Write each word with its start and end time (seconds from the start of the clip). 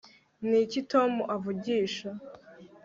Niki 0.47 0.79
Tom 0.91 1.11
avugisha 1.35 2.09